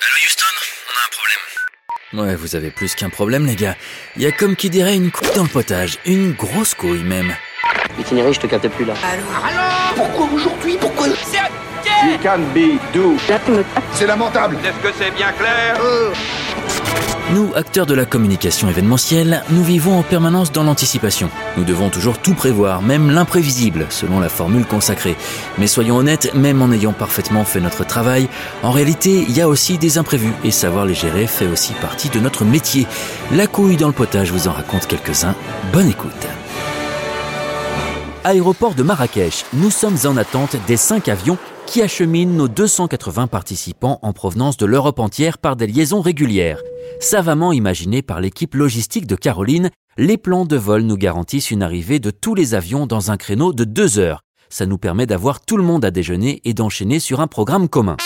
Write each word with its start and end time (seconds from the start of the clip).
Allô 0.00 0.16
Houston, 0.26 0.46
on 0.88 0.94
a 0.96 1.04
un 1.06 1.10
problème. 1.10 2.28
Ouais, 2.30 2.36
vous 2.36 2.56
avez 2.56 2.70
plus 2.70 2.94
qu'un 2.94 3.10
problème, 3.10 3.46
les 3.46 3.54
gars. 3.56 3.76
Il 4.16 4.22
y 4.22 4.26
a 4.26 4.32
comme 4.32 4.56
qui 4.56 4.70
dirait 4.70 4.94
une 4.94 5.10
couille 5.10 5.28
dans 5.34 5.42
le 5.42 5.48
potage. 5.48 5.98
Une 6.06 6.32
grosse 6.32 6.74
couille, 6.74 7.04
même. 7.04 7.34
Itinéraire, 7.98 8.32
je 8.32 8.40
te 8.40 8.46
capte 8.46 8.68
plus 8.68 8.84
là. 8.86 8.94
Pourquoi 9.94 10.26
aujourd'hui 10.32 10.76
Pourquoi 10.80 11.08
You 11.08 12.16
can 12.22 12.38
be 12.54 12.78
do. 12.94 13.16
C'est 13.92 14.06
lamentable 14.06 14.56
Est-ce 14.64 14.88
que 14.88 14.94
c'est 14.98 15.10
bien 15.10 15.32
clair 15.32 15.76
Nous, 17.32 17.52
acteurs 17.54 17.86
de 17.86 17.94
la 17.94 18.06
communication 18.06 18.68
événementielle, 18.68 19.44
nous 19.50 19.62
vivons 19.62 19.96
en 19.96 20.02
permanence 20.02 20.50
dans 20.50 20.64
l'anticipation. 20.64 21.30
Nous 21.56 21.62
devons 21.62 21.88
toujours 21.88 22.18
tout 22.18 22.34
prévoir, 22.34 22.82
même 22.82 23.08
l'imprévisible, 23.08 23.86
selon 23.88 24.18
la 24.18 24.28
formule 24.28 24.66
consacrée. 24.66 25.16
Mais 25.56 25.68
soyons 25.68 25.96
honnêtes, 25.96 26.34
même 26.34 26.60
en 26.60 26.72
ayant 26.72 26.92
parfaitement 26.92 27.44
fait 27.44 27.60
notre 27.60 27.84
travail, 27.84 28.28
en 28.64 28.72
réalité, 28.72 29.24
il 29.28 29.36
y 29.36 29.40
a 29.40 29.48
aussi 29.48 29.78
des 29.78 29.96
imprévus, 29.96 30.32
et 30.42 30.50
savoir 30.50 30.86
les 30.86 30.94
gérer 30.94 31.28
fait 31.28 31.46
aussi 31.46 31.72
partie 31.74 32.08
de 32.08 32.18
notre 32.18 32.44
métier. 32.44 32.88
La 33.30 33.46
couille 33.46 33.76
dans 33.76 33.86
le 33.86 33.92
potage 33.92 34.32
vous 34.32 34.48
en 34.48 34.52
raconte 34.52 34.88
quelques-uns. 34.88 35.36
Bonne 35.72 35.88
écoute. 35.88 36.26
Aéroport 38.24 38.74
de 38.74 38.82
Marrakech, 38.82 39.44
nous 39.54 39.70
sommes 39.70 39.98
en 40.04 40.16
attente 40.16 40.56
des 40.66 40.76
cinq 40.76 41.08
avions 41.08 41.38
qui 41.70 41.82
acheminent 41.82 42.34
nos 42.34 42.48
280 42.48 43.28
participants 43.28 44.00
en 44.02 44.12
provenance 44.12 44.56
de 44.56 44.66
l'Europe 44.66 44.98
entière 44.98 45.38
par 45.38 45.54
des 45.54 45.68
liaisons 45.68 46.00
régulières. 46.00 46.60
Savamment 46.98 47.52
imaginés 47.52 48.02
par 48.02 48.20
l'équipe 48.20 48.56
logistique 48.56 49.06
de 49.06 49.14
Caroline, 49.14 49.70
les 49.96 50.18
plans 50.18 50.44
de 50.44 50.56
vol 50.56 50.82
nous 50.82 50.96
garantissent 50.96 51.52
une 51.52 51.62
arrivée 51.62 52.00
de 52.00 52.10
tous 52.10 52.34
les 52.34 52.54
avions 52.54 52.88
dans 52.88 53.12
un 53.12 53.16
créneau 53.16 53.52
de 53.52 53.62
deux 53.62 54.00
heures. 54.00 54.22
Ça 54.48 54.66
nous 54.66 54.78
permet 54.78 55.06
d'avoir 55.06 55.42
tout 55.42 55.56
le 55.56 55.62
monde 55.62 55.84
à 55.84 55.92
déjeuner 55.92 56.40
et 56.42 56.54
d'enchaîner 56.54 56.98
sur 56.98 57.20
un 57.20 57.28
programme 57.28 57.68
commun. 57.68 57.96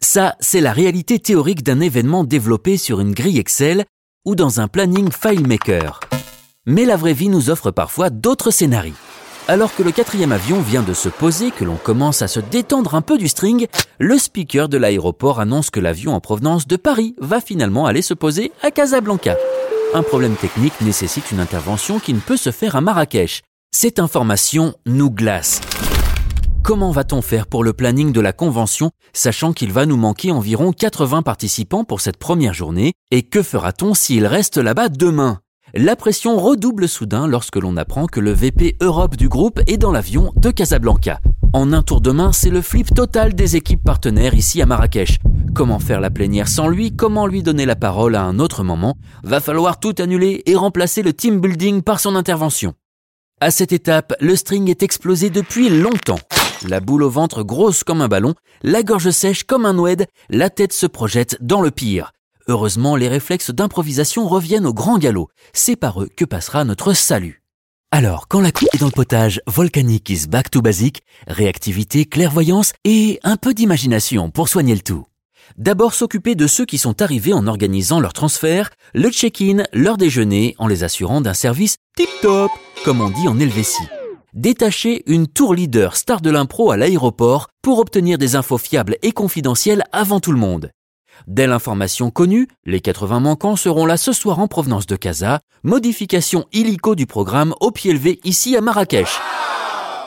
Ça, 0.00 0.34
c'est 0.40 0.60
la 0.60 0.72
réalité 0.72 1.20
théorique 1.20 1.62
d'un 1.62 1.78
événement 1.78 2.24
développé 2.24 2.76
sur 2.76 2.98
une 2.98 3.14
grille 3.14 3.38
Excel 3.38 3.84
ou 4.24 4.34
dans 4.34 4.58
un 4.58 4.66
planning 4.66 5.12
FileMaker. 5.12 6.00
Mais 6.66 6.84
la 6.86 6.96
vraie 6.96 7.12
vie 7.12 7.28
nous 7.28 7.50
offre 7.50 7.70
parfois 7.70 8.10
d'autres 8.10 8.50
scénarios. 8.50 8.94
Alors 9.46 9.74
que 9.74 9.82
le 9.82 9.92
quatrième 9.92 10.32
avion 10.32 10.62
vient 10.62 10.82
de 10.82 10.94
se 10.94 11.10
poser, 11.10 11.50
que 11.50 11.64
l'on 11.64 11.76
commence 11.76 12.22
à 12.22 12.28
se 12.28 12.40
détendre 12.40 12.94
un 12.94 13.02
peu 13.02 13.18
du 13.18 13.28
string, 13.28 13.66
le 13.98 14.16
speaker 14.16 14.70
de 14.70 14.78
l'aéroport 14.78 15.38
annonce 15.38 15.68
que 15.68 15.80
l'avion 15.80 16.14
en 16.14 16.20
provenance 16.20 16.66
de 16.66 16.76
Paris 16.76 17.14
va 17.18 17.42
finalement 17.42 17.84
aller 17.84 18.00
se 18.00 18.14
poser 18.14 18.52
à 18.62 18.70
Casablanca. 18.70 19.36
Un 19.92 20.02
problème 20.02 20.36
technique 20.36 20.80
nécessite 20.80 21.30
une 21.30 21.40
intervention 21.40 21.98
qui 21.98 22.14
ne 22.14 22.20
peut 22.20 22.38
se 22.38 22.52
faire 22.52 22.74
à 22.74 22.80
Marrakech. 22.80 23.42
Cette 23.70 23.98
information 23.98 24.74
nous 24.86 25.10
glace. 25.10 25.60
Comment 26.62 26.90
va-t-on 26.90 27.20
faire 27.20 27.46
pour 27.46 27.64
le 27.64 27.74
planning 27.74 28.12
de 28.12 28.22
la 28.22 28.32
convention, 28.32 28.92
sachant 29.12 29.52
qu'il 29.52 29.72
va 29.72 29.84
nous 29.84 29.98
manquer 29.98 30.32
environ 30.32 30.72
80 30.72 31.20
participants 31.20 31.84
pour 31.84 32.00
cette 32.00 32.16
première 32.16 32.54
journée, 32.54 32.94
et 33.10 33.22
que 33.22 33.42
fera-t-on 33.42 33.92
s'il 33.92 34.26
reste 34.26 34.56
là-bas 34.56 34.88
demain? 34.88 35.40
La 35.76 35.96
pression 35.96 36.38
redouble 36.38 36.88
soudain 36.88 37.26
lorsque 37.26 37.56
l'on 37.56 37.76
apprend 37.76 38.06
que 38.06 38.20
le 38.20 38.32
VP 38.32 38.76
Europe 38.80 39.16
du 39.16 39.28
groupe 39.28 39.60
est 39.66 39.76
dans 39.76 39.90
l'avion 39.90 40.32
de 40.36 40.50
Casablanca. 40.50 41.20
En 41.52 41.72
un 41.72 41.82
tour 41.82 42.00
de 42.00 42.12
main, 42.12 42.32
c'est 42.32 42.50
le 42.50 42.62
flip 42.62 42.94
total 42.94 43.34
des 43.34 43.56
équipes 43.56 43.82
partenaires 43.82 44.34
ici 44.34 44.62
à 44.62 44.66
Marrakech. 44.66 45.18
Comment 45.52 45.80
faire 45.80 46.00
la 46.00 46.10
plénière 46.10 46.48
sans 46.48 46.68
lui? 46.68 46.94
Comment 46.94 47.26
lui 47.26 47.42
donner 47.42 47.66
la 47.66 47.76
parole 47.76 48.14
à 48.14 48.22
un 48.22 48.38
autre 48.38 48.62
moment? 48.62 48.96
Va 49.24 49.40
falloir 49.40 49.80
tout 49.80 49.94
annuler 49.98 50.42
et 50.46 50.54
remplacer 50.54 51.02
le 51.02 51.12
team 51.12 51.40
building 51.40 51.82
par 51.82 52.00
son 52.00 52.14
intervention. 52.14 52.74
À 53.40 53.50
cette 53.50 53.72
étape, 53.72 54.14
le 54.20 54.36
string 54.36 54.70
est 54.70 54.82
explosé 54.82 55.28
depuis 55.28 55.68
longtemps. 55.68 56.20
La 56.68 56.80
boule 56.80 57.02
au 57.02 57.10
ventre 57.10 57.42
grosse 57.42 57.84
comme 57.84 58.00
un 58.00 58.08
ballon, 58.08 58.34
la 58.62 58.82
gorge 58.82 59.10
sèche 59.10 59.44
comme 59.44 59.66
un 59.66 59.76
oued, 59.76 60.06
la 60.30 60.50
tête 60.50 60.72
se 60.72 60.86
projette 60.86 61.36
dans 61.40 61.60
le 61.60 61.70
pire. 61.70 62.13
Heureusement, 62.46 62.96
les 62.96 63.08
réflexes 63.08 63.50
d'improvisation 63.50 64.28
reviennent 64.28 64.66
au 64.66 64.74
grand 64.74 64.98
galop. 64.98 65.28
C'est 65.52 65.76
par 65.76 66.02
eux 66.02 66.08
que 66.14 66.24
passera 66.24 66.64
notre 66.64 66.92
salut. 66.92 67.42
Alors, 67.90 68.28
quand 68.28 68.40
la 68.40 68.50
couille 68.50 68.68
est 68.74 68.78
dans 68.78 68.86
le 68.86 68.92
potage, 68.92 69.40
Volcanic 69.46 70.10
is 70.10 70.26
back 70.26 70.50
to 70.50 70.60
basic, 70.60 71.02
réactivité, 71.26 72.04
clairvoyance 72.04 72.72
et 72.84 73.20
un 73.22 73.36
peu 73.36 73.54
d'imagination 73.54 74.30
pour 74.30 74.48
soigner 74.48 74.74
le 74.74 74.80
tout. 74.80 75.04
D'abord 75.56 75.94
s'occuper 75.94 76.34
de 76.34 76.46
ceux 76.46 76.64
qui 76.64 76.78
sont 76.78 77.00
arrivés 77.00 77.32
en 77.32 77.46
organisant 77.46 78.00
leur 78.00 78.12
transfert, 78.12 78.70
le 78.94 79.10
check-in, 79.10 79.62
leur 79.72 79.96
déjeuner, 79.96 80.54
en 80.58 80.66
les 80.66 80.84
assurant 80.84 81.20
d'un 81.20 81.34
service 81.34 81.76
tip-top, 81.96 82.50
comme 82.84 83.00
on 83.00 83.10
dit 83.10 83.28
en 83.28 83.38
Helvétie. 83.38 83.88
Détacher 84.32 85.04
une 85.06 85.28
tour 85.28 85.54
leader 85.54 85.96
star 85.96 86.20
de 86.20 86.30
l'impro 86.30 86.72
à 86.72 86.76
l'aéroport 86.76 87.48
pour 87.62 87.78
obtenir 87.78 88.18
des 88.18 88.34
infos 88.34 88.58
fiables 88.58 88.96
et 89.02 89.12
confidentielles 89.12 89.84
avant 89.92 90.18
tout 90.18 90.32
le 90.32 90.38
monde. 90.38 90.70
Dès 91.26 91.46
l'information 91.46 92.10
connue, 92.10 92.48
les 92.64 92.80
80 92.80 93.20
manquants 93.20 93.56
seront 93.56 93.86
là 93.86 93.96
ce 93.96 94.12
soir 94.12 94.38
en 94.38 94.48
provenance 94.48 94.86
de 94.86 94.96
Casa, 94.96 95.40
modification 95.62 96.44
illico 96.52 96.94
du 96.94 97.06
programme 97.06 97.54
au 97.60 97.70
pied 97.70 97.92
levé 97.92 98.20
ici 98.24 98.56
à 98.56 98.60
Marrakech. 98.60 99.20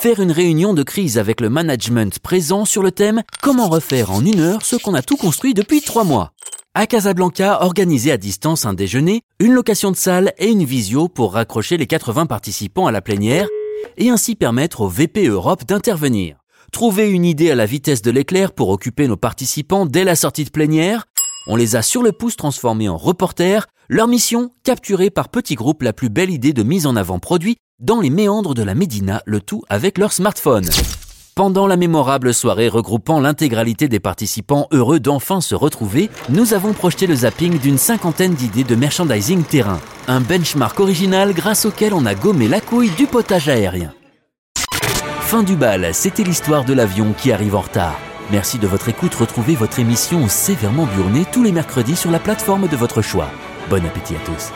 Faire 0.00 0.20
une 0.20 0.32
réunion 0.32 0.72
de 0.72 0.82
crise 0.82 1.18
avec 1.18 1.40
le 1.40 1.50
management 1.50 2.18
présent 2.20 2.64
sur 2.64 2.82
le 2.82 2.90
thème 2.90 3.22
Comment 3.42 3.68
refaire 3.68 4.10
en 4.10 4.24
une 4.24 4.40
heure 4.40 4.64
ce 4.64 4.76
qu'on 4.76 4.94
a 4.94 5.02
tout 5.02 5.16
construit 5.16 5.52
depuis 5.52 5.82
trois 5.82 6.04
mois? 6.04 6.32
À 6.72 6.86
Casablanca, 6.86 7.62
organiser 7.62 8.12
à 8.12 8.16
distance 8.16 8.64
un 8.64 8.74
déjeuner, 8.74 9.22
une 9.40 9.52
location 9.52 9.90
de 9.90 9.96
salle 9.96 10.32
et 10.38 10.48
une 10.48 10.64
visio 10.64 11.08
pour 11.08 11.34
raccrocher 11.34 11.76
les 11.76 11.86
80 11.86 12.26
participants 12.26 12.86
à 12.86 12.92
la 12.92 13.02
plénière 13.02 13.48
et 13.98 14.08
ainsi 14.08 14.36
permettre 14.36 14.80
au 14.80 14.88
VP 14.88 15.26
Europe 15.26 15.64
d'intervenir. 15.66 16.39
Trouver 16.72 17.10
une 17.10 17.24
idée 17.24 17.50
à 17.50 17.54
la 17.54 17.66
vitesse 17.66 18.00
de 18.02 18.10
l'éclair 18.10 18.52
pour 18.52 18.68
occuper 18.68 19.08
nos 19.08 19.16
participants 19.16 19.86
dès 19.86 20.04
la 20.04 20.16
sortie 20.16 20.44
de 20.44 20.50
plénière. 20.50 21.06
On 21.46 21.56
les 21.56 21.76
a 21.76 21.82
sur 21.82 22.02
le 22.02 22.12
pouce 22.12 22.36
transformés 22.36 22.88
en 22.88 22.96
reporters. 22.96 23.66
Leur 23.88 24.06
mission, 24.06 24.50
capturer 24.62 25.10
par 25.10 25.28
petits 25.30 25.56
groupes 25.56 25.82
la 25.82 25.92
plus 25.92 26.10
belle 26.10 26.30
idée 26.30 26.52
de 26.52 26.62
mise 26.62 26.86
en 26.86 26.96
avant 26.96 27.18
produit 27.18 27.56
dans 27.80 28.00
les 28.00 28.10
méandres 28.10 28.54
de 28.54 28.62
la 28.62 28.74
Médina, 28.74 29.22
le 29.26 29.40
tout 29.40 29.62
avec 29.68 29.98
leur 29.98 30.12
smartphone. 30.12 30.68
Pendant 31.34 31.66
la 31.66 31.76
mémorable 31.76 32.34
soirée 32.34 32.68
regroupant 32.68 33.18
l'intégralité 33.18 33.88
des 33.88 34.00
participants 34.00 34.68
heureux 34.70 35.00
d'enfin 35.00 35.40
se 35.40 35.54
retrouver, 35.54 36.10
nous 36.28 36.54
avons 36.54 36.72
projeté 36.72 37.06
le 37.06 37.14
zapping 37.14 37.58
d'une 37.58 37.78
cinquantaine 37.78 38.34
d'idées 38.34 38.64
de 38.64 38.74
merchandising 38.74 39.42
terrain. 39.44 39.80
Un 40.06 40.20
benchmark 40.20 40.78
original 40.78 41.32
grâce 41.32 41.64
auquel 41.64 41.94
on 41.94 42.06
a 42.06 42.14
gommé 42.14 42.46
la 42.46 42.60
couille 42.60 42.90
du 42.90 43.06
potage 43.06 43.48
aérien. 43.48 43.92
Fin 45.30 45.44
du 45.44 45.54
bal, 45.54 45.94
c'était 45.94 46.24
l'histoire 46.24 46.64
de 46.64 46.72
l'avion 46.72 47.12
qui 47.12 47.30
arrive 47.30 47.54
en 47.54 47.60
retard. 47.60 47.96
Merci 48.32 48.58
de 48.58 48.66
votre 48.66 48.88
écoute, 48.88 49.14
retrouvez 49.14 49.54
votre 49.54 49.78
émission 49.78 50.26
sévèrement 50.26 50.86
burnée 50.86 51.24
tous 51.30 51.44
les 51.44 51.52
mercredis 51.52 51.94
sur 51.94 52.10
la 52.10 52.18
plateforme 52.18 52.66
de 52.66 52.76
votre 52.76 53.00
choix. 53.00 53.30
Bon 53.68 53.86
appétit 53.86 54.16
à 54.16 54.18
tous. 54.26 54.50